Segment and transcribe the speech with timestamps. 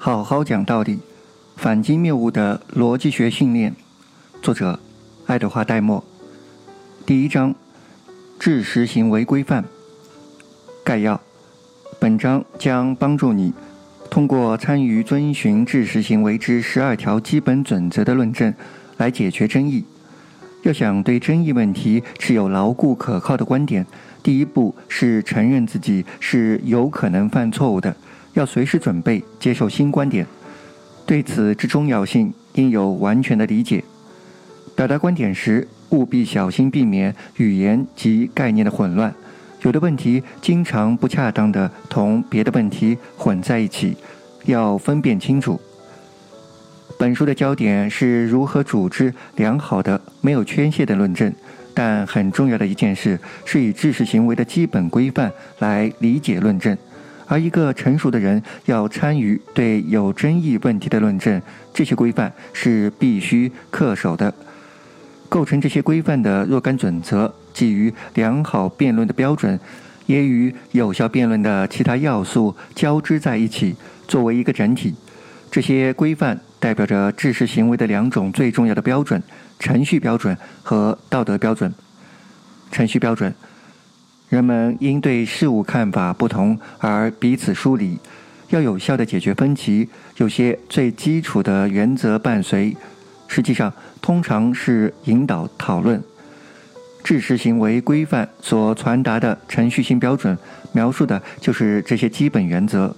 [0.00, 1.00] 好好讲道理，
[1.56, 3.74] 反击谬误的逻辑学训练。
[4.40, 4.78] 作者：
[5.26, 6.04] 爱德华·戴默。
[7.04, 7.52] 第一章：
[8.38, 9.64] 知识行为规范。
[10.84, 11.20] 概要：
[11.98, 13.52] 本章将帮助你
[14.08, 18.54] 通过参与遵循知识行为之十二条基本准则的论证，
[18.98, 19.84] 来解决争议。
[20.62, 23.84] 要想对争议问题持有牢固可靠的观点，
[24.22, 27.96] 第一步是承认自己是有可能犯错误的。
[28.38, 30.24] 要随时准备接受新观点，
[31.04, 33.82] 对此之重要性应有完全的理解。
[34.76, 39.12] 表达观点时，务必小心避免语言及概念的混乱。
[39.62, 43.96] 有的问题经常不恰当的同别的问题混在一起，
[44.44, 45.60] 要分辨清楚。
[46.96, 51.32] 本书的焦点是如何组织良好的、没有缺陷的论证，
[51.74, 56.78] 但很重要的一件事是以知识行为的基本规范来理解论证。
[57.28, 61.40] 而一个成熟的人要参与对有争议问题的论证，
[61.74, 64.32] 这些规范是必须恪守的。
[65.28, 69.60] 构成这些规范的若干准则，基于良好辩论的标准，
[70.06, 73.76] 也与有效辩论的其他要素交织在一起，
[74.08, 74.94] 作为一个整体。
[75.50, 79.22] 这些规范代表着知识行为的两种最重要的标准：
[79.58, 81.72] 程序标准和道德标准。
[82.70, 83.34] 程序标准。
[84.28, 87.98] 人们因对事物看法不同而彼此疏离，
[88.50, 92.76] 要有效的解决分歧，有些最基础的原则伴随，
[93.26, 96.02] 实际上通常是引导讨论。
[97.02, 100.36] 知识行为规范所传达的程序性标准，
[100.72, 102.94] 描述的就是这些基本原则。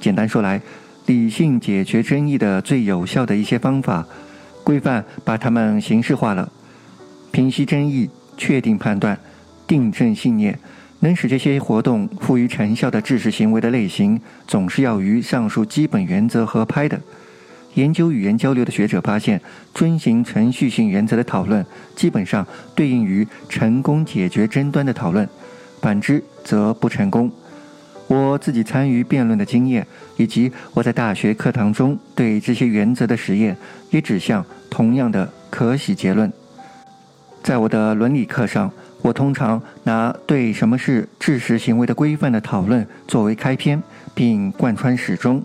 [0.00, 0.60] 简单说来，
[1.06, 4.06] 理性解决争议的最有效的一些方法，
[4.62, 6.52] 规范把它们形式化了，
[7.32, 9.18] 平息争议，确定判断。
[9.68, 10.58] 定正信念
[11.00, 16.98] 能使这些活动富于成效的知识行为的类型，总是要与上述基本原则合拍的。
[17.74, 19.40] 研究语言交流的学者发现，
[19.72, 25.24] 遵循程序性原则的讨论，基本上对应于成功解决争端的讨论；
[25.80, 27.30] 反之，则不成功。
[28.08, 29.86] 我自己参与辩论的经验，
[30.16, 33.56] 以及我在大学课堂中对这些原则的实验，
[33.90, 36.32] 也指向同样的可喜结论。
[37.44, 38.72] 在我的伦理课上。
[39.00, 43.82] 我通常拿对什么是知识行为的规范的讨论作为开篇，
[44.14, 45.42] 并贯穿始终。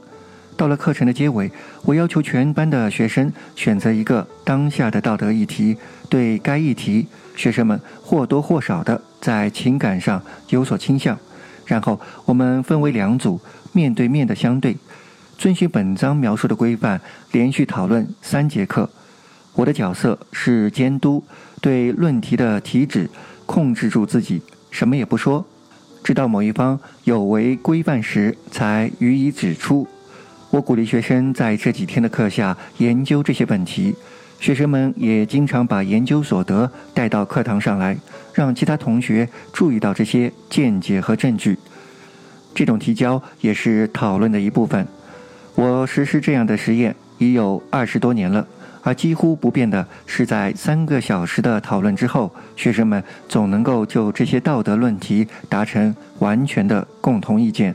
[0.56, 1.52] 到了课程的结尾，
[1.84, 5.76] 我要求全班的学生选择一个当下的道德议题，
[6.10, 11.18] 对该议题，学生们或多或少的在情感上有所倾向。
[11.66, 13.40] 然后我们分为两组，
[13.72, 14.78] 面对面的相对，
[15.38, 17.00] 遵循本章描述的规范，
[17.32, 18.90] 连续讨论三节课。
[19.54, 21.24] 我的角色是监督，
[21.64, 23.10] 对论题的题旨。
[23.46, 24.42] 控制住自己，
[24.72, 25.46] 什么也不说，
[26.02, 29.86] 直到某一方有违规范时才予以指出。
[30.50, 33.94] 我鼓励学生在这几天的课下研究这些问题，
[34.40, 37.98] 学生们也经常把研究所得带到课堂上来，
[38.34, 41.60] 让其他同学注意到这些见解和证据。
[42.56, 44.88] 这种提交也是讨论的一部分。
[45.56, 48.48] 我实施这样的实验已有二十多年了。
[48.84, 57.74] 而几乎不变的是，在三个小时的讨论之后，学生们总能够就这些道德论题达成完全的共同意见。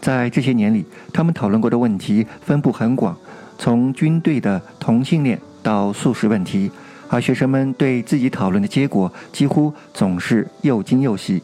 [0.00, 3.16] 在这些年里，他们讨论过的问题分布很广，
[3.58, 6.70] 从军队的同性恋到素食问题，
[7.08, 11.42] 而学生们对自己讨论的结果几乎总是又惊又喜。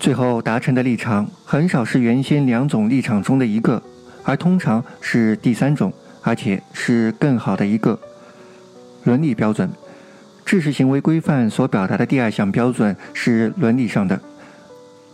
[0.00, 3.82] 最后达成的立场很少是原先两种立场中的一个，
[4.24, 5.92] 而通常是第三种。
[6.22, 7.98] 而且是更好的一个
[9.04, 9.70] 伦理标准。
[10.44, 14.20] 知识行为规范所表达的第二项标准是伦理上的。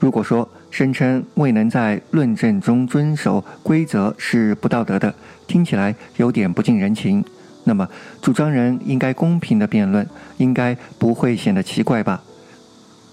[0.01, 5.15] 如果说声称未能在论证中遵守规则是不道德的，
[5.47, 7.25] 听起来有点不近人情，
[7.65, 7.89] 那么
[8.23, 12.23] 主张人应该公平的辩论，应该不会显得奇怪吧？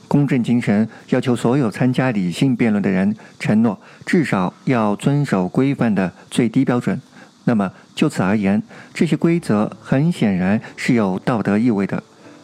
[0.07, 7.01] 公正精神要求所有参加理性辩论的人承诺至少要遵守规范的最低标准。
[7.45, 8.61] 那么就此而言，
[8.93, 12.03] 这些规则很显然是有道德意味的。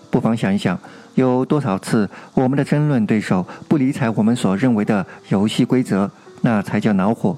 [0.10, 0.80] 不妨想一想，
[1.16, 6.10] 有多少次我们的争论对手不理睬我们所认为的游戏规则，
[6.42, 7.38] 那才叫恼火。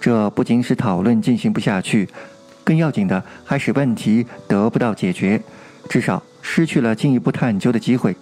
[0.00, 2.08] 这不仅使讨论进行不下去，
[2.62, 5.40] 更要紧的还使问题得不到解决，
[5.88, 8.14] 至少失去了进一步探究的机会。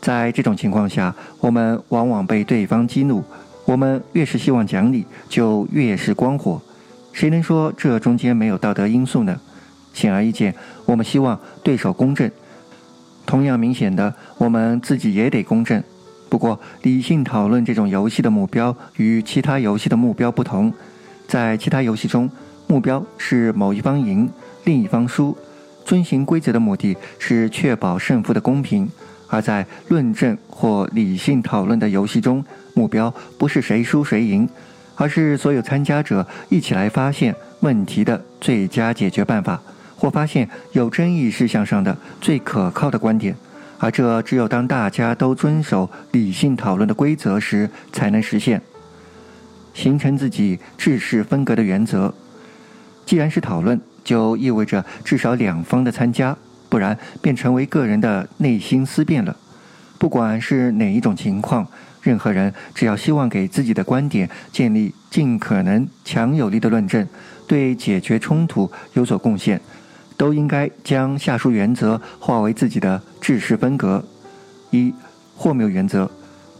[0.00, 3.22] 在这种情况下，我们往往被对方激怒。
[3.66, 6.60] 我们越是希望讲理，就越是光火。
[7.12, 9.40] 谁能说这中间没有道德因素呢？
[9.92, 10.54] 显而易见，
[10.86, 12.30] 我们希望对手公正。
[13.26, 15.82] 同样明显的，我们自己也得公正。
[16.28, 20.72] 不过，理性讨论这种游戏的目标与其他游戏的目标不同。
[21.26, 22.30] 在其他游戏中，
[22.66, 24.30] 目标是某一方赢，
[24.64, 25.36] 另一方输。
[25.84, 28.88] 遵循规则的目的是确保胜负的公平，
[29.26, 34.48] 而在论证或理性讨论的游戏中，目标不是谁输谁赢，
[35.00, 39.58] 而是所有参加者一起来发现问题的最佳解决办法，
[39.96, 43.34] 或发现有争议事项上的最可靠的观点。
[43.78, 48.60] 而这只有当大家都遵守理性讨论的规则时才能实现，
[49.72, 52.12] 形成自己制式风格的原则。
[53.06, 56.36] 既然是讨论，就意味着至少两方的参加，
[56.68, 59.34] 不然便成为个人的内心思辨了。
[59.98, 61.66] 不管是哪一种情况，
[62.02, 67.06] 任何人只要希望给自己的观点建立尽可能强有力的论证，
[67.46, 69.60] 对解决冲突有所贡献。
[70.16, 74.04] 都应该将下述原则化为自己的治世风格：
[74.70, 74.92] 一、
[75.34, 76.10] 或谬原则。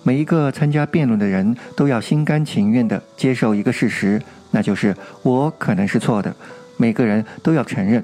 [0.02, 4.18] 每一个参加辩论的人都要心甘情愿地接受一个事实，
[4.50, 6.34] 那就是我可能是错的。
[6.78, 8.02] 每个人都要承认，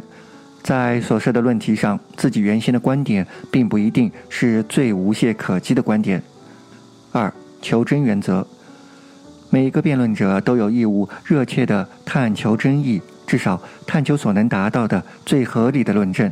[0.62, 6.22] 在所涉的论题上，自己原先的观点并不一定是最无懈可击的观点。
[7.16, 7.32] 二、
[7.62, 8.46] 求真原则。
[9.48, 13.00] 每一个辩论者都有义务热切地探求真意。
[13.26, 16.30] 至少探求所能达到的最合理的论证，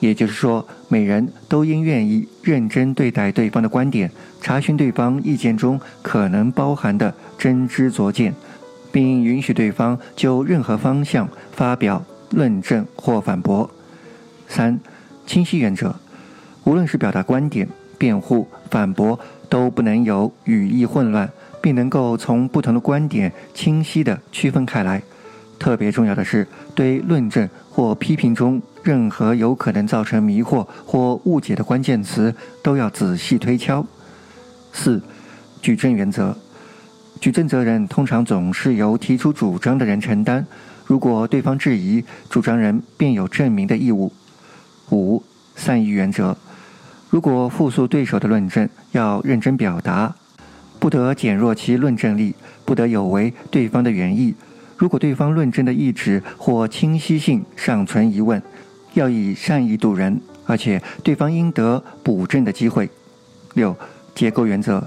[0.00, 4.10] 也就是说，每人都应愿意认真对待对方的观点，
[4.40, 8.34] 查询对方意见中可能包含的真知灼见，
[8.90, 13.70] 并允许对方就任何方向发表论证或反驳。
[14.48, 14.80] 三、
[15.24, 15.94] 清晰原则，
[16.64, 17.68] 无论是表达观点、
[18.00, 19.20] 辩护、反驳，
[19.50, 21.30] 都不能有语义混乱，
[21.60, 25.02] 并能够从不同的观点清晰地区分开来。
[25.58, 33.84] 特别重要的是，对论证或批评中任何有可能造成迷惑或误解的关键词，都要仔细推敲。
[34.72, 35.02] 四、
[35.60, 36.34] 举证原则。
[37.20, 40.46] 举证责任通常总是由提出主张的人承担。
[40.86, 44.10] 如果对方质疑，主张人便有证明的义务。
[44.90, 45.22] 五、
[45.54, 46.34] 善意原则。
[47.10, 50.14] 如果复述对手的论证，要认真表达，
[50.78, 54.32] 不得减弱其论证力，不得有违对方的原意。
[54.76, 58.40] 如果对方论证的意志或清晰性尚存疑问，
[58.94, 62.88] 要以善意度人，而且对方应得补正的机会。
[63.54, 63.76] 六、
[64.14, 64.80] 结构原则，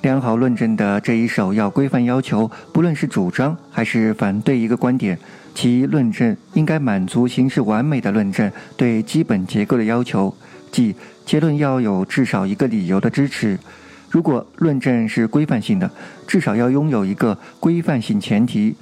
[0.00, 5.18] 良好论证的这一首要规范要求，不论是主张还是反对一个观点，
[5.54, 10.34] 其论证应该满足形式完美的论证对基本结构的要求，
[10.74, 13.56] 即结论要有至少一个理由的支持。
[14.10, 15.88] 如果论证是规范性的，
[16.26, 18.74] 至少要拥有一个规范性前提。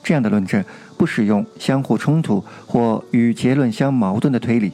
[0.00, 0.64] 这样的论证
[0.96, 4.70] 不使用相互冲突或与结论相矛盾的推理，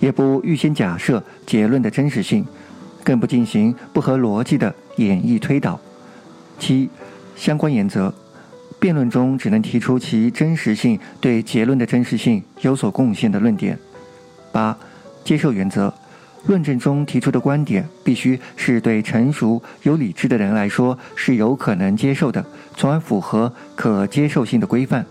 [0.00, 2.44] 也不预先假设结论的真实性，
[3.04, 5.78] 更不进行不合逻辑的演绎推导。
[6.58, 6.90] 七、
[7.36, 8.12] 相关原则：
[8.80, 13.78] 辩论中只能提出其真实性对结论的真实性有所贡献的论点。
[14.50, 14.76] 八、
[15.22, 15.94] 接受原则。
[16.46, 22.44] 论证中提出的观点必须是对成熟有理智的人来说是有可能接受的，
[22.76, 25.04] 从而符合可接受性的规范。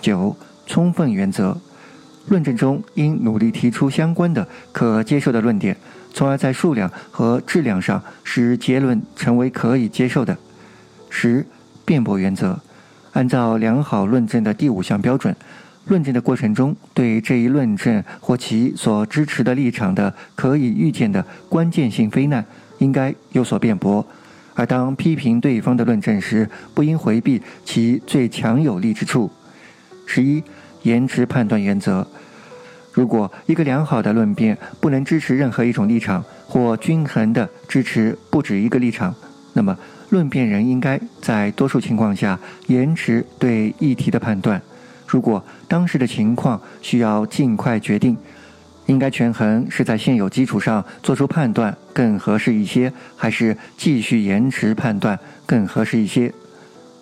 [0.00, 0.36] 九、
[0.66, 1.56] 充分原则，
[2.28, 5.76] 论证中应努力提出相关的可接受的论点，
[6.12, 10.36] 从而在数量和质量上使结论成为可以接受的。
[11.08, 11.46] 十、
[11.84, 12.58] 辩驳原则，
[13.12, 15.34] 按照良好论证的第五项标准。
[15.86, 22.44] 论证的过程中，对这一论证或其所支持的立场的可以预见的关键性非难，
[22.78, 24.04] 应该有所辩驳；
[24.54, 29.30] 而当批评对方的论证时，不应回避其最强有力之处。
[30.06, 30.42] 十一、
[30.82, 32.06] 延迟判断原则：
[32.92, 39.14] 如果一个良好的论辩不能支持任何一种立场，或均衡地支持不止一个立场，
[39.52, 39.76] 那么
[40.10, 44.60] 论辩人应该在多数情况下延迟对议题的判断。
[45.06, 48.16] 如果当时的情况需要尽快决定，
[48.86, 56.32] 应该权衡是在现有基础上做出判断更合适一些，还是继续延迟判断更合适一些。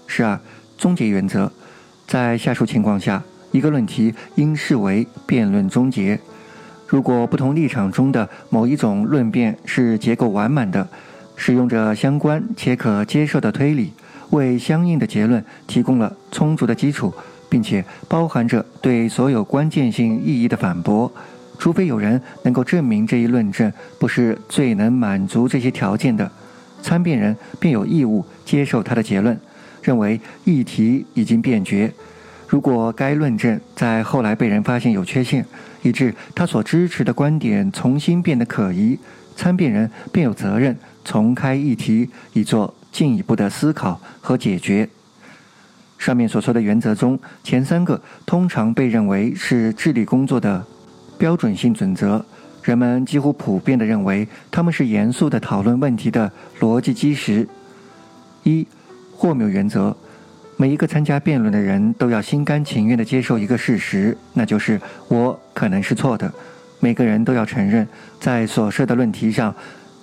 [0.06, 0.38] 十二，
[0.78, 1.50] 终结原则，
[2.06, 6.18] 在下述情况下，一个论题应视为辩论终结：
[6.86, 10.86] 如果不同立场中的某一种论辩是结构完满的，
[11.36, 13.92] 使用着相关且可接受的推理，
[14.30, 17.12] 为相应的结论提供了充足的基础。
[17.54, 21.08] 并且包含着对所有关键性意义的反驳，
[21.56, 26.28] 除非有人能够证明这一论证不是最能满足这些条件的，
[26.82, 29.38] 参辩人便有义务接受他的结论，
[29.80, 31.92] 认为议题已经辩决。
[32.48, 35.46] 如果该论证在后来被人发现有缺陷，
[35.82, 38.98] 以致他所支持的观点重新变得可疑，
[39.36, 44.88] 参辩人便有责任重开议题，以做进一步的思考和解决。
[46.04, 50.62] 上面所说的原则中，前三个通常被认为是治理工作的
[51.16, 52.22] 标准性准则。
[52.62, 56.30] 人们几乎普遍地认为，他们是严肃的讨论问题的
[56.60, 57.48] 逻辑基石。
[58.42, 58.66] 一，
[59.16, 59.96] 霍谬原则。
[60.58, 66.30] 每一个参加辩论的人都要心甘情愿地接受一个事实，那就是我可能是错的。
[66.80, 67.88] 每个人都要承认，
[68.20, 69.54] 在所涉的论题上，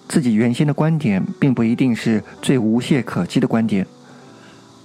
[0.07, 3.85] 自己原先的观点并不一定是最无懈可击的观点。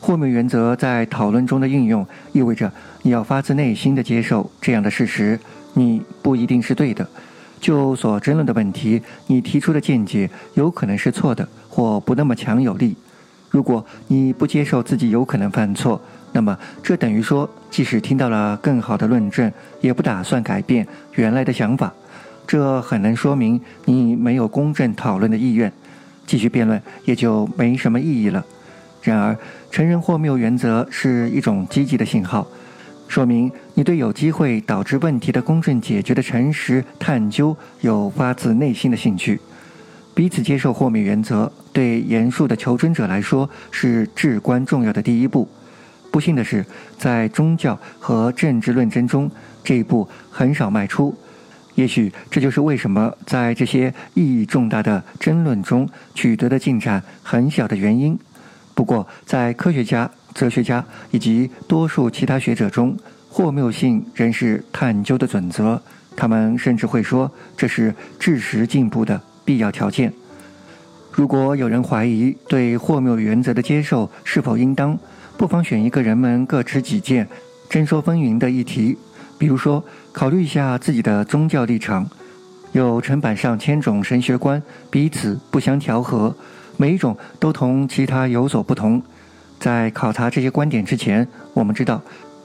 [0.07, 2.73] 豁免原则在讨论中的应用，意味着
[3.03, 5.37] 你要发自内心的接受这样的事实：
[5.75, 7.05] 你不一定是对的。
[7.61, 12.97] 就所争论的问题，你提出的见解有可能是错的，或不那么强有力。
[13.51, 21.93] 如果你不接受自己有可能犯错，那么这等于说，即使听到了更好的论证，也不打算改变原来的想法。
[22.47, 25.73] 这很能说明你没有公正讨论的意愿，
[26.29, 28.47] 继续辩论也就没什么意义了。
[29.11, 29.37] 然而，
[29.71, 32.47] 承认或谬原则是一种积极的信号，
[33.09, 39.41] 说明你对有机会导致问题的公正解决的诚实探究有发自内心的兴趣。
[40.15, 45.49] 彼此接受豁免原则，对严肃的求真者来说是至关重要的第一步。
[46.11, 46.65] 不幸的是，
[46.97, 49.31] 在宗教和政治论争中，
[49.63, 51.15] 这一步很少迈出。
[51.75, 58.19] 也许这就是为什么在这些意义重大的争论中取得的进展很小的原因。
[58.77, 62.97] 不过，在科学家、哲学家以及多数其他学者中，
[63.29, 65.83] 或谬性仍是探究的准则。
[66.15, 69.21] 他们甚至会说，这是知识进步的。
[69.47, 70.13] 必要条件。
[71.13, 74.99] 如果有人怀疑对或谬原则的接受是否应当，
[75.37, 77.29] 不妨选一个人们各持己见、
[77.71, 78.99] 争说纷纭的议题，
[79.39, 82.11] 比如说，考虑一下自己的宗教立场。
[82.73, 86.35] 有成百上千种神学观，彼此不相调和，
[86.77, 89.03] 每一种都同其他有所不同。
[89.59, 92.01] 在考察这些观点之前，我们知道，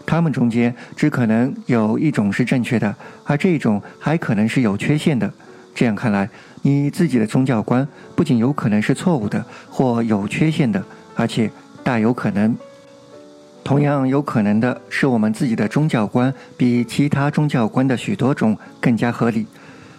[0.05, 2.95] 他们中间只可能有一种是正确的，
[3.25, 5.31] 而这一种还可能是有缺陷的。
[5.75, 6.29] 这样看来，
[6.61, 10.83] 你自己的宗教观不仅有可能是错误的或有缺陷的，
[11.15, 11.49] 而且
[11.83, 12.55] 大有可能，
[13.63, 19.45] 同样有可能的是，我们自己的宗教观比其他宗教观的许多种更加合理。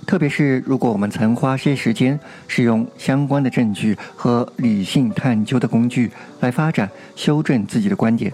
[0.06, 2.18] 特别是如果我们曾花些时间
[2.48, 8.32] 使用相关的证据和理性探究的工具来发展、修正自己的观点。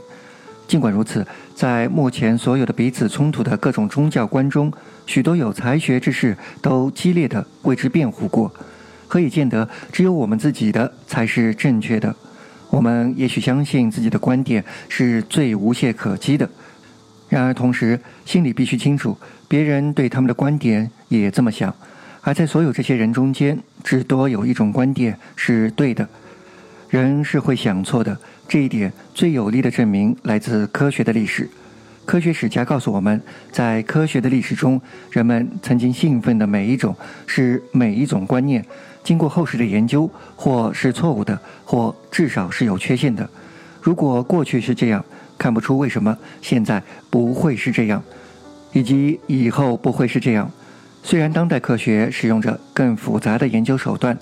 [0.67, 4.73] 尽管如此，在目前所有的彼此冲突的各种宗教观中，
[5.07, 8.53] 许多有才学之士都激烈地为之辩护过。
[9.07, 12.15] 何以见得只有我们自己的才是正确的？
[12.71, 16.47] 我们也许相信自己的观点是最无懈可击的，
[17.31, 19.17] 然而同时心里必须清楚，
[19.49, 21.75] 别人对他们的观点也这么想。
[22.21, 26.07] 而在所有这些人中间，至多有一种观点是对的。
[26.91, 28.17] 人是会想错的。
[28.47, 31.49] 这一点最有力的证明来自科学的历史。
[32.07, 33.21] 科学史家告诉我们，
[33.53, 38.65] 在科学的历史中，人们曾经兴奋的每一种是每一种观念，
[39.05, 43.29] 经过后世的研究，或是错误的，或至少是有缺陷的。
[43.83, 45.05] 如果过去是这样，
[45.37, 48.03] 看不出为什么现在不会是这样，
[48.73, 50.51] 以及以后不会是这样。
[51.03, 54.19] 虽然当代科学使用着更复杂的研究手段。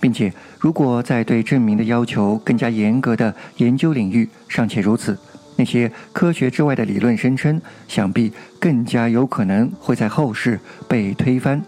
[0.00, 5.16] 并且，如果在对证明的要求更加严格的研究领域尚且如此，
[5.54, 10.58] 那些科学之外的理论声称，想必更加有可能会在后世
[10.88, 11.62] 被推翻。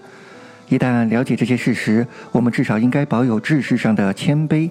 [0.68, 4.68] 一旦了解这些事实，我们至少应该保有知识上的谦卑，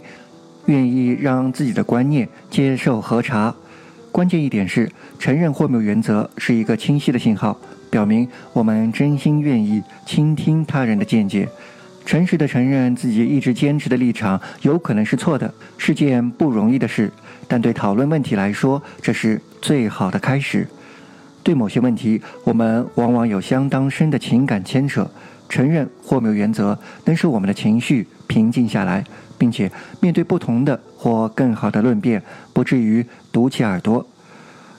[0.66, 3.56] 愿意让自己的观念接受核查。
[4.14, 7.58] 关键一点是，承认或谬原则是一个清晰的信号，
[7.90, 11.50] 表明我们真心愿意倾听他人的见解。
[12.06, 17.12] 诚实的承认自己一直坚持的立场有可能是错的，是件不容易的事。
[17.48, 20.68] 但对讨论问题来说，这是最好的开始。
[21.42, 25.10] 对某些问题，我们往往有相当深的情感牵扯。
[25.50, 29.04] 承认或没有原则，能使我们的情绪平静下来，
[29.38, 32.22] 并且面对不同的或更好的论辩，
[32.54, 34.08] 不至于堵起耳朵。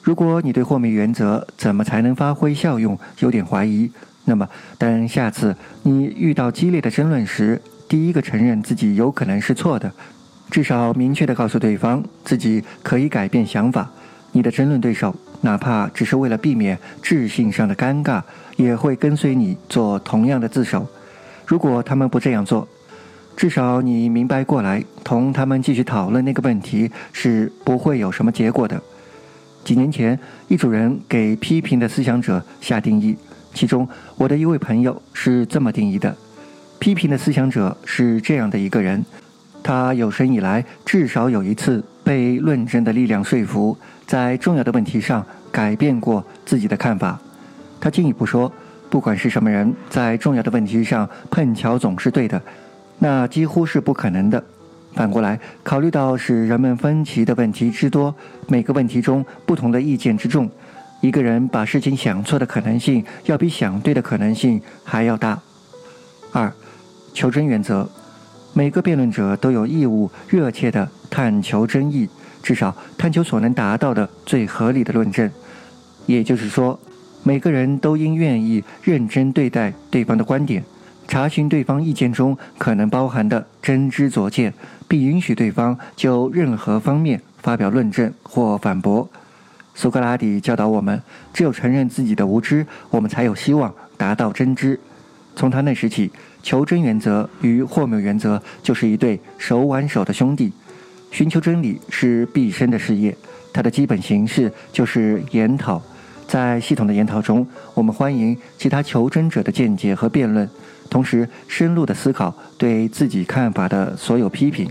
[0.02, 3.90] 如果你对豁免原则怎么才能发挥效用有点怀疑，
[4.24, 9.92] 那么，等下次你遇到激烈的争论时，第一个承认自己有可能是错的，
[10.50, 13.90] 至少明确的告诉对方自己可以改变想法。
[14.32, 18.22] 你的争论对手，哪怕只是为了避免智性上的尴尬，
[18.56, 20.86] 也会跟随你做同样的自首。
[21.46, 22.66] 如果他们不这样做，
[23.36, 28.80] 至少你明白过来，同他们继续讨论那个问题是不会有什么结果的。
[29.64, 33.16] 几年前，一组人给批评的思想者下定义。
[33.52, 36.14] 其中，我的一位朋友是这么定义的：
[36.78, 39.04] 批评的思想者是这样的一个人，
[39.62, 43.76] 他有生以来至少有一次被论证的力量说服，
[44.06, 47.18] 在重要的问题上改变过自己的看法。
[47.80, 48.52] 他进一步说，
[48.90, 52.40] 不管是什么人，在重要的问题上碰巧总是对的，
[52.98, 54.42] 那几乎是不可能的。
[54.94, 58.14] 反过来，考虑到使人们分歧的问题之多，
[58.46, 60.48] 每个问题中不同的意见之重，
[61.00, 65.40] 一个人把事情想错的可能性，要比想对的可能性还要大。
[66.32, 66.52] 二，
[67.12, 67.88] 求真原则，
[68.52, 72.08] 每个辩论者都有义务热切地探求真意，
[72.40, 75.28] 至少探求所能达到的最合理的论证。
[76.06, 76.78] 也就是说，
[77.24, 80.64] 每个人都应愿意认真对待对方的观点。
[81.06, 84.52] 查询对方意见中可能包含的真知灼见，
[84.88, 89.08] 并允许对方就任何方面发表论证或反驳。
[89.74, 91.00] 苏格拉底教导我们，
[91.32, 94.78] 只有承认自己的无知，我们才有希望达到真知。
[95.36, 96.10] 从他那时起，
[96.42, 100.52] 求真原则与霍谬原则就是一对手挽手的兄弟。
[101.10, 103.16] 寻求真理是毕生的事业，
[103.52, 105.82] 它的基本形式就是研讨。
[106.26, 110.48] 在系统的研讨中，我们欢迎其他求真者的见解和辩论。
[110.90, 114.68] 同时，深入的思考对自己看法的所有批评。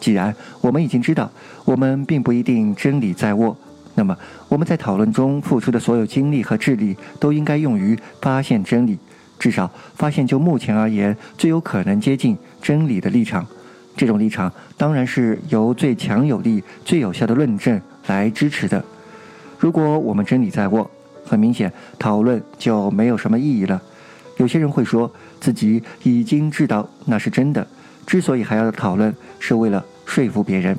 [0.00, 1.30] 既然我们已经知道
[1.64, 3.56] 我们并不一定真理在握，
[3.94, 4.16] 那么
[4.48, 8.98] 我们在讨论中付出的所有精力和智力都应该用于发现真理，
[9.38, 13.46] 至少发现就目前而言最有可能接近真理的立场。
[13.96, 18.82] 这种立场当然是由最强有力、最有效的论证来支持的。
[19.60, 20.90] 如果我们真理在握，
[21.22, 23.80] 很明显讨论就没有什么意义了。
[24.38, 27.64] 有些人会说自己已经知道那是真的，
[28.06, 30.74] 之所以还要讨论，是为了说服别人。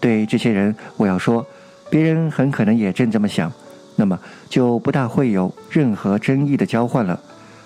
[0.00, 1.46] 对这些人，我要说，
[1.88, 3.52] 别人很可能也正这么想，
[3.94, 7.18] 那么就不大会有任何争议的交换了。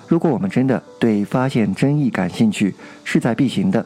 [0.07, 3.85] 如果我们真的对发现争议感兴趣，势在必行的，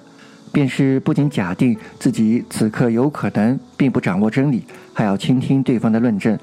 [0.51, 6.37] 便是不仅假定自己此刻有可能并不掌握真理，还要倾听对方的论证，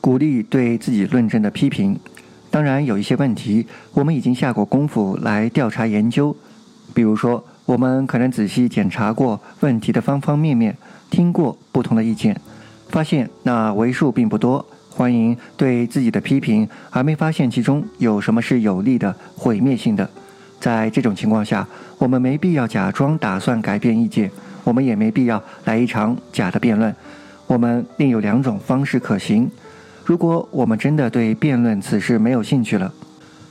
[0.00, 1.98] 鼓励对自己论证的批评。
[2.50, 6.34] 当然，有一些问题我们已经下过功夫来调查研究，
[6.94, 10.76] 比如说，我们可能仔细检查过问题的方方面面，
[11.10, 12.40] 听过不同的意见，
[12.88, 14.64] 发现那为数并不多。
[14.88, 20.08] 欢迎对自己的批评，而没发现其中有什么是有利的、毁灭性的。
[20.58, 21.64] 在这种情况下，
[21.98, 24.28] 我们没必要假装打算改变意见，
[24.64, 26.92] 我们也没必要来一场假的辩论。
[27.46, 29.48] 我们另有两种方式可行。
[30.08, 32.90] 如果我们真的对辩论此事没有兴趣了，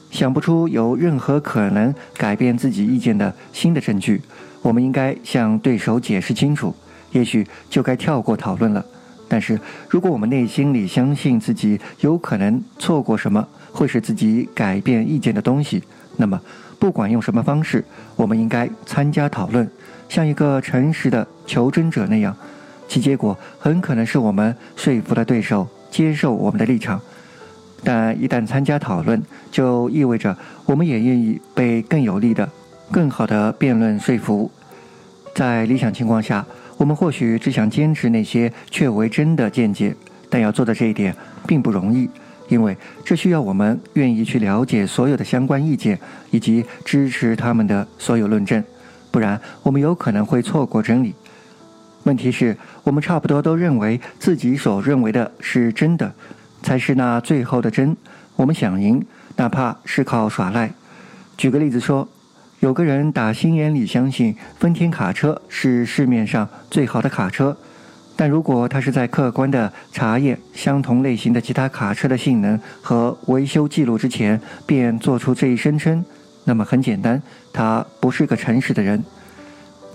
[0.09, 4.19] 想不出有任何可能改变自己意见的新的证据，
[4.63, 6.73] 我们应该向对手解释清楚，
[7.11, 8.83] 也许就该跳过讨论了。
[9.27, 15.83] 但是，如果我们内心里相信自己有可能错过什么会使自己改变意见的东西，
[16.15, 16.41] 那么
[16.79, 19.69] 不管用什么方式，我们应该参加讨论，
[20.09, 22.35] 像一个诚实的求真者那样，
[22.87, 25.67] 其结果很可能是我们说服了对手。
[25.89, 27.01] 接受我们的立场，
[27.83, 29.21] 但一旦参加讨论，
[29.51, 32.47] 就意味着我们也愿意被更有力的、
[32.91, 34.51] 更好的辩论说服。
[35.33, 36.45] 在理想情况下，
[36.77, 39.95] 我们或许只想坚持那些确为真的见解，
[40.29, 41.15] 但要做到这一点
[41.47, 42.09] 并不容易，
[42.49, 45.99] 因为这需要我们愿意去了解所有的相关意见
[46.31, 48.63] 以及支持他们的所有论证，
[49.11, 51.13] 不然我们有可能会错过真理。
[52.03, 52.55] 问题是，
[52.87, 56.09] 我们差不多都认为自己所认为的是真的，
[56.63, 57.97] 才是那最后的真。
[58.37, 60.71] 我们想赢，哪怕是靠耍赖。
[61.35, 62.07] 举个例子说，
[62.61, 67.57] 有个人打心眼里相信丰田卡车是市面上最好的卡车，
[68.15, 76.05] 但如果他是在客观的查验相同类型的其他卡车的性能和维修记录之前，便做出这一声称，
[76.45, 77.21] 那么很简单，
[77.51, 79.03] 他不是个诚实的人。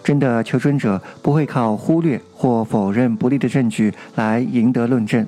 [0.03, 5.27] 真的求真者不会靠忽略或否认不利的证据来赢得论证，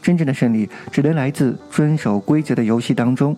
[0.00, 3.36] 真正的胜利只能来自遵守规则的游戏当中。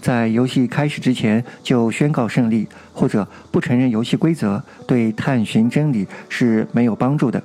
[0.00, 7.42] 在游戏开始之前就宣告胜利，或者不承认游戏规则，对探寻真理是没有帮助的，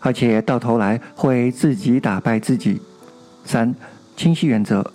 [0.00, 2.80] 而且到头来会自己打败自己。
[3.44, 3.74] 三、
[4.16, 4.92] 清晰原则：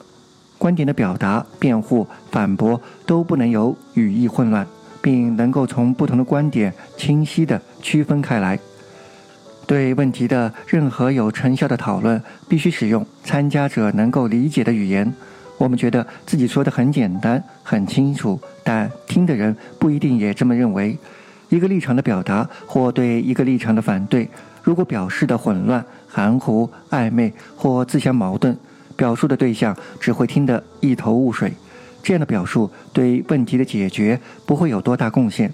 [0.60, 4.68] 观点的表达、辩护、反驳都不能有语义混乱。
[5.10, 8.60] 并能够从不同的观点清晰地区分开来。
[9.65, 15.12] 对问题的任何有成效的讨论，必须使用参加者能够理解的语言。
[15.58, 20.95] 我们觉得自己说的很简单、很清楚，但听的人不一定也这么认为。
[21.50, 24.30] 一个立场的表达或对一个立场的反对，
[24.62, 28.56] 如果表示的混乱、含糊、暧昧或自相矛盾，
[28.95, 31.52] 表述的对象只会听得一头雾水。
[32.01, 35.53] 这样的表述对问题的解决不会有多大贡献。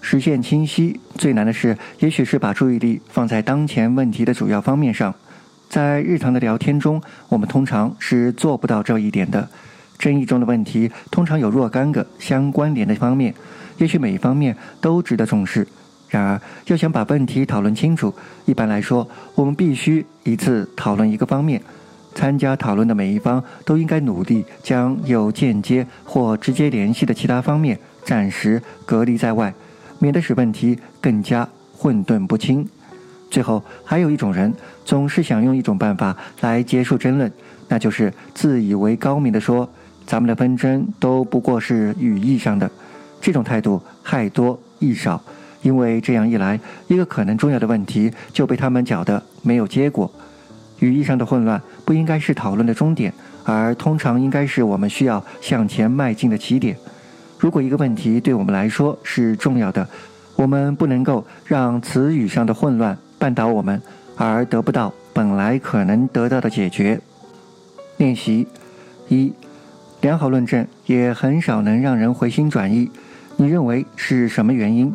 [0.00, 5.14] 实现清晰最难的是，也许是把注意力放在当前问题的主要方面上。
[5.68, 9.48] 在日常的聊天中，我们通常是做不到这一点的。
[9.98, 13.34] 争议中的问题通常有若干个相关联的方面，
[13.76, 15.68] 也许每一方面都值得重视。
[16.08, 18.12] 然而，要想把问题讨论清楚，
[18.46, 21.62] 一般来说，我们必须一次讨论一个方面。
[22.20, 29.50] 参加讨论的每一方都应该努力将有间接或直接联系的其他方面暂时隔离在外。
[29.98, 32.68] 免得使问题更加混沌不清。
[33.30, 34.52] 最后，还有一种人
[34.84, 37.32] 总是想用一种办法来结束争论，
[37.68, 39.66] 那就是自以为高明的说
[40.04, 42.70] ：“咱们的纷争都不过是语义上的。”
[43.18, 45.22] 这种态度害多益少，
[45.62, 50.10] 因为这样一来，一个可能重要的问题就被他们搅得没有结果。
[50.80, 53.12] 语义上的混乱不应该是讨论的终点，
[53.44, 56.76] 而通常应该是我们需要向前迈进的起点。
[57.38, 59.86] 如果一个问题对我们来说是重要的，
[60.36, 63.80] 我们不能够让词语上的混乱绊倒我们，
[64.16, 67.00] 而得不到本来可能得到的解决。
[67.96, 68.46] 练习
[69.08, 69.32] 一：
[70.00, 72.90] 良好论证也很少能让人回心转意。
[73.36, 74.94] 你认为是什么原因？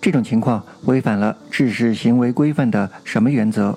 [0.00, 3.76] 这种情况违反了知识行为规范的什么原则？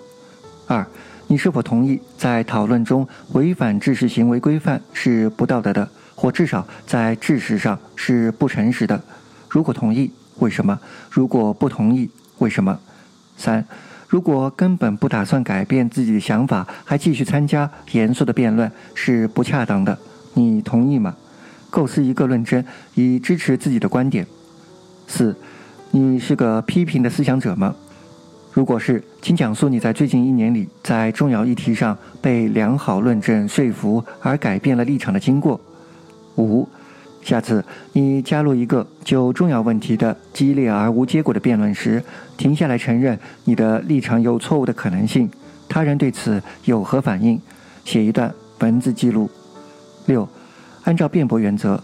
[0.67, 0.86] 二：
[1.29, 5.89] 你是否同意在讨论中违反知识行为规范是不道德的？
[6.15, 8.99] 或至少在事实上是不诚实的。
[9.49, 10.09] 如果同意，
[10.39, 10.79] 为什么？
[11.11, 12.79] 如果不同意，为什么？
[13.35, 13.63] 三，
[14.07, 19.97] 如果根本不打算改变自己的想法，还继续参加严肃的辩论是不恰当的。
[20.33, 21.13] 你同意吗？
[21.69, 22.63] 构思一个论证
[22.95, 24.25] 以支持自己的观点。
[25.07, 25.35] 四，
[25.91, 27.75] 你是个批评的思想者吗？
[28.58, 35.62] 如果是，请讲述你在最近一年里在重要议题上被良好论证说服而改变了立场的经过。
[36.38, 36.67] 五，
[37.22, 42.04] 下次你加入一个就重要问题的激烈而无结果的辩论时，
[42.36, 45.30] 停下来承认你的立场有错误的可能性。
[45.70, 47.39] 他人对此有何反应？
[47.86, 49.30] 写一段文字记录。
[50.08, 50.28] 六，
[50.84, 51.80] 按照辩驳原则，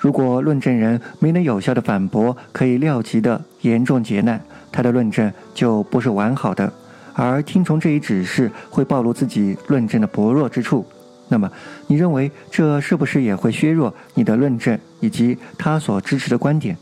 [0.00, 6.72] 如果论证人没能有效的反驳可以料及的严重劫难，他的论证就不是完好的，
[7.14, 10.86] 而听从这一指示会暴露自己论证的薄弱之处。
[11.28, 11.50] 那么，
[11.86, 16.76] 你认为这是不是也会削弱你的论证以及他所支持的观点？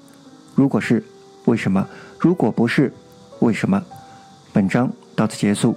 [0.55, 1.03] 如果是，
[1.47, 1.87] 为什么？
[2.19, 2.93] 如果不是，
[3.41, 3.83] 为什么？
[4.53, 5.75] 本章到此结束。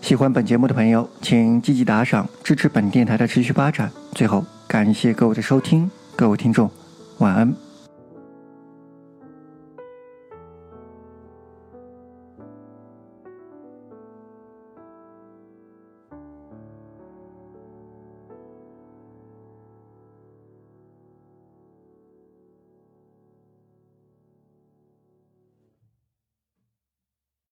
[0.00, 3.90] 喜欢本节目的朋友，请积极打赏，支持本电台的持续发展。
[4.12, 6.68] 最后，感谢各位的收听，各位听众，
[7.18, 7.69] 晚安。